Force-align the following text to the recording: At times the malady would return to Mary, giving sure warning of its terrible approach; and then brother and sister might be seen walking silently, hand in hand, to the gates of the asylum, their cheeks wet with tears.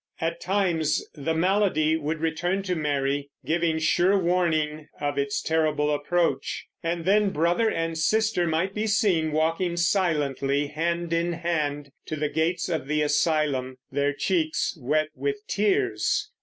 At 0.19 0.41
times 0.41 1.05
the 1.13 1.35
malady 1.35 1.95
would 1.95 2.21
return 2.21 2.63
to 2.63 2.73
Mary, 2.75 3.29
giving 3.45 3.77
sure 3.77 4.17
warning 4.17 4.87
of 4.99 5.19
its 5.19 5.43
terrible 5.43 5.93
approach; 5.93 6.65
and 6.81 7.05
then 7.05 7.29
brother 7.29 7.69
and 7.69 7.95
sister 7.95 8.47
might 8.47 8.73
be 8.73 8.87
seen 8.87 9.31
walking 9.31 9.77
silently, 9.77 10.65
hand 10.69 11.13
in 11.13 11.33
hand, 11.33 11.91
to 12.07 12.15
the 12.15 12.29
gates 12.29 12.67
of 12.67 12.87
the 12.87 13.03
asylum, 13.03 13.77
their 13.91 14.11
cheeks 14.11 14.75
wet 14.81 15.09
with 15.13 15.35
tears. 15.47 16.31